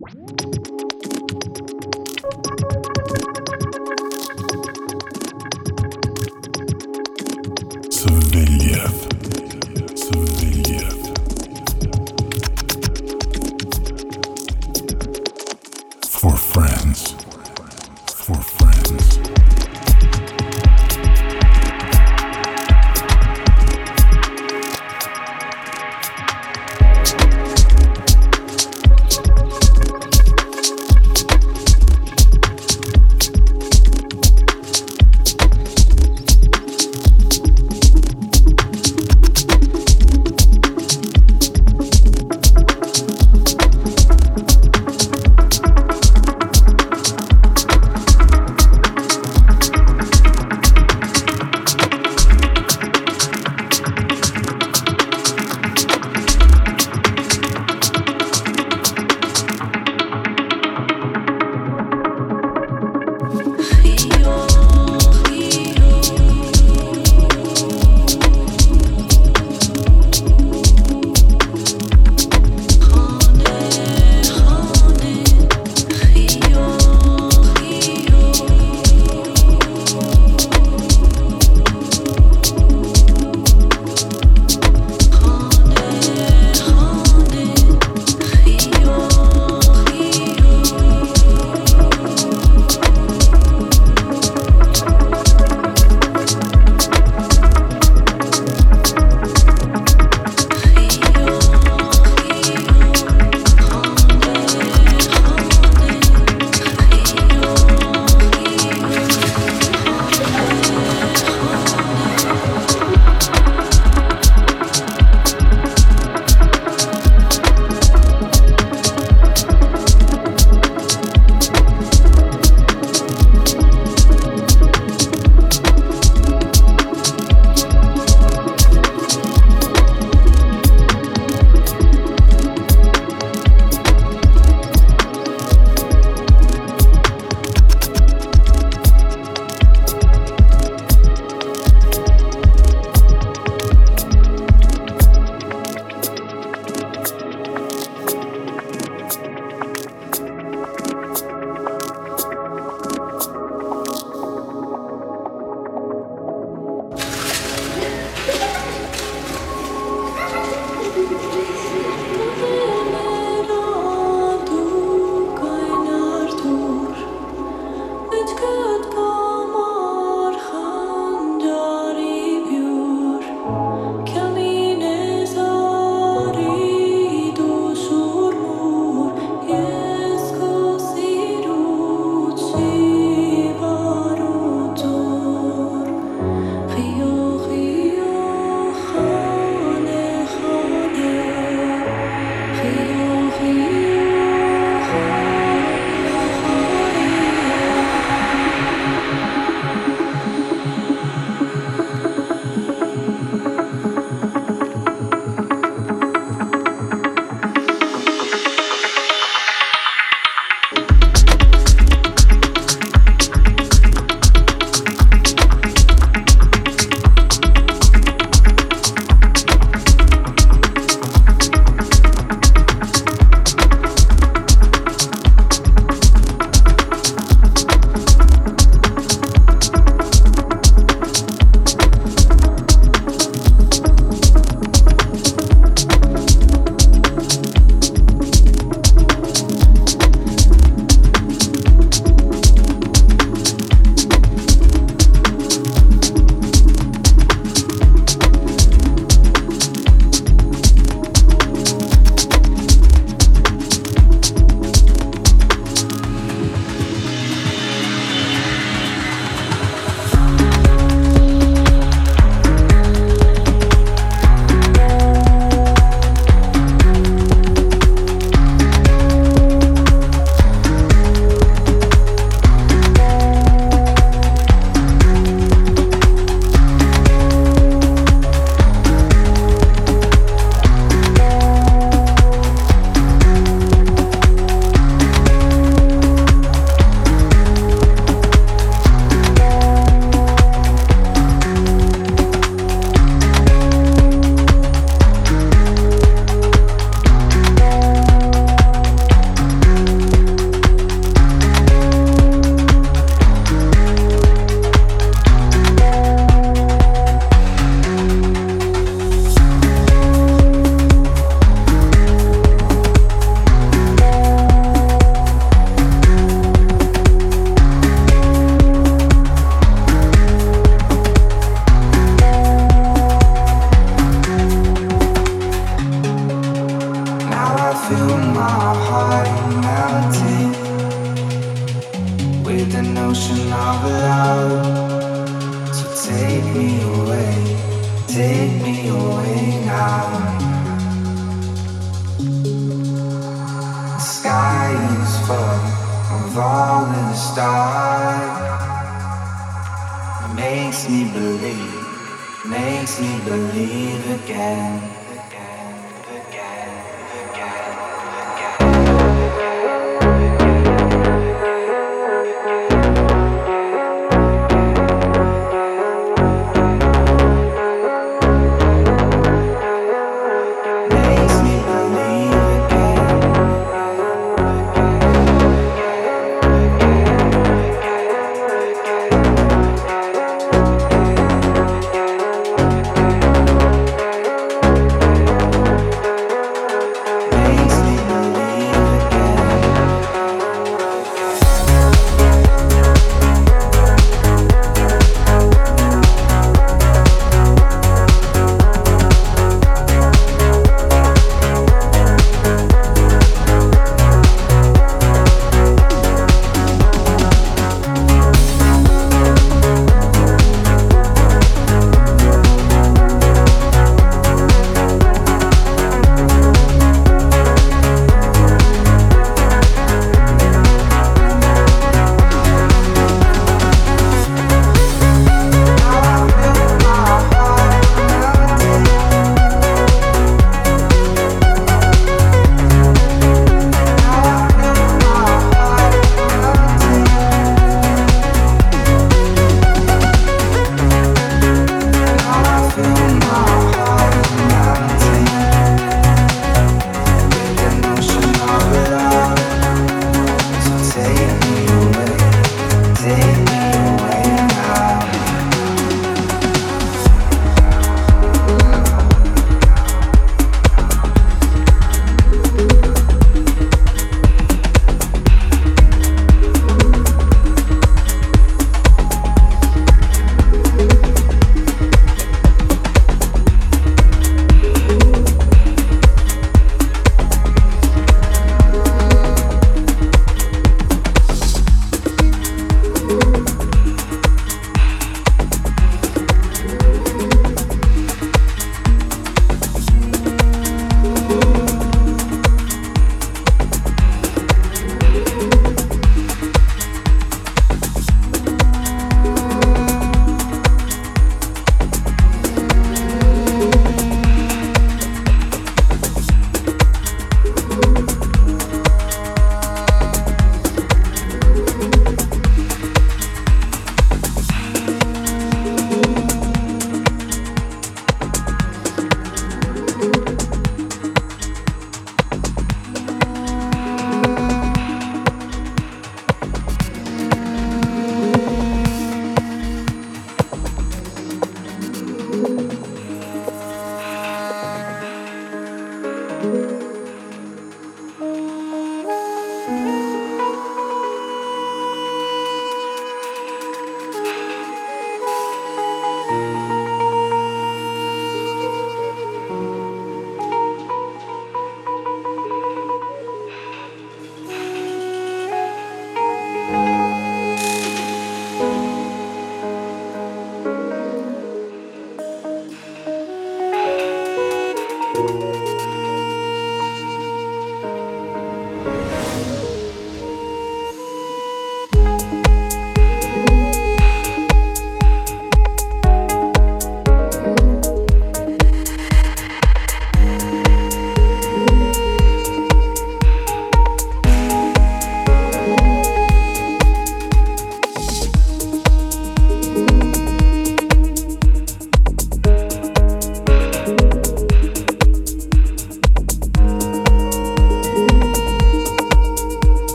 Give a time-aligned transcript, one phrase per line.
[0.00, 0.24] you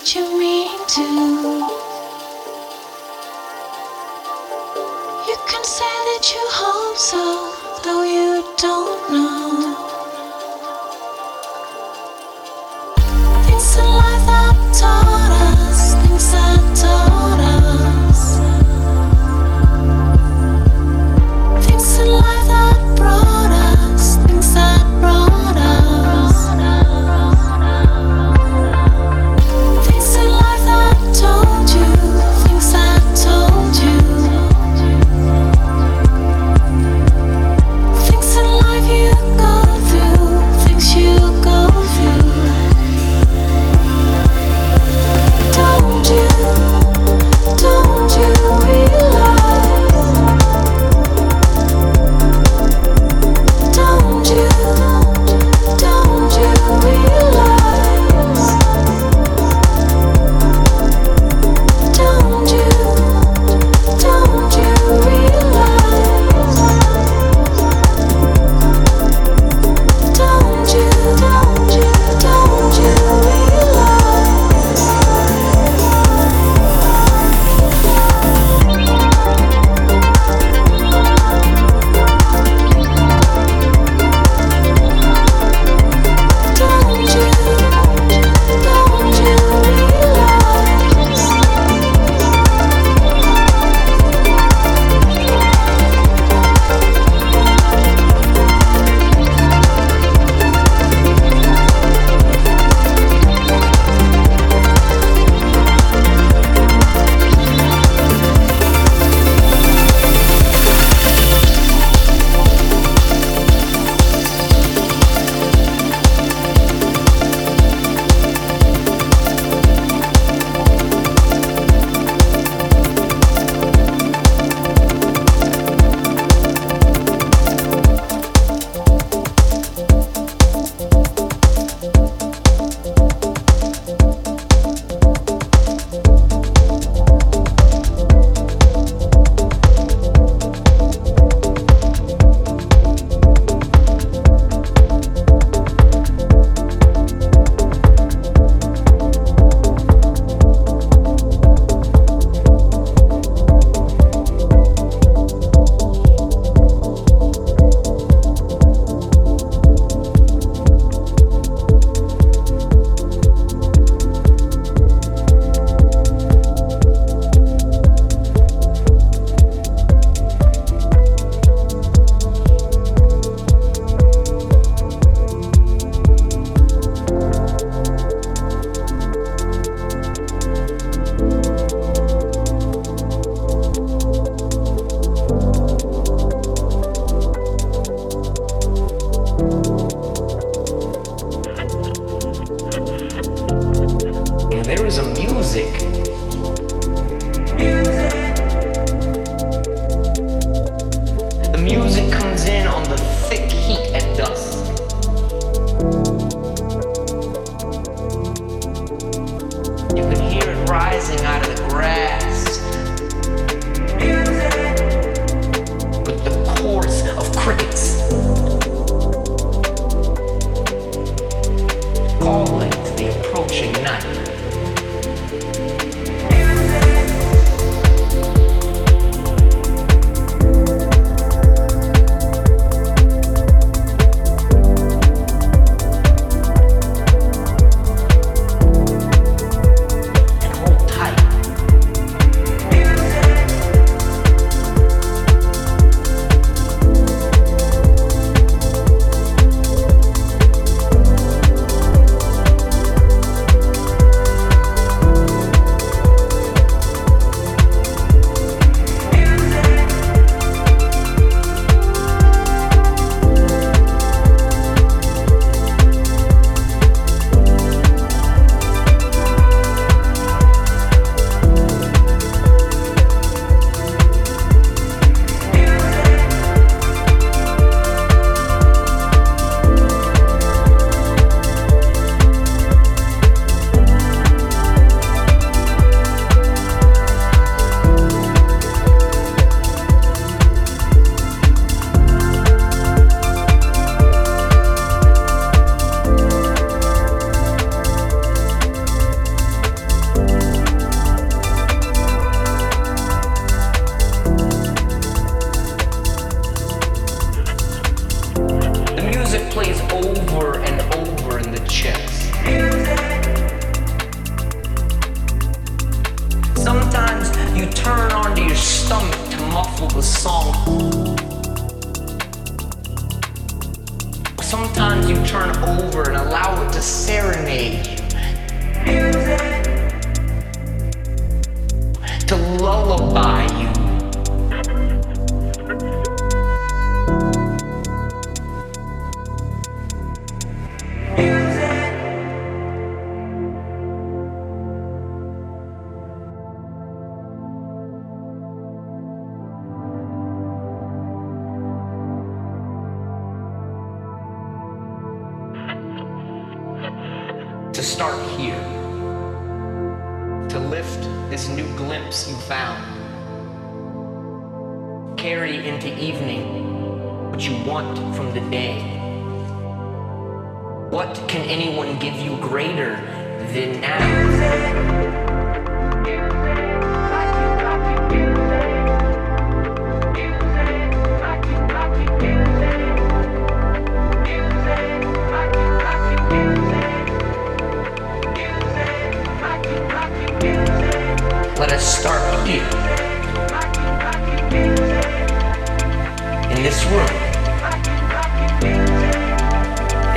[0.00, 1.02] that you mean to.
[5.28, 7.52] You can say that you hope so,
[7.84, 9.39] though you don't know.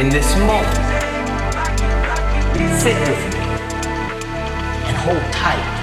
[0.03, 0.67] In this moment.
[2.81, 3.39] Sit with me
[4.89, 5.82] and hold tight.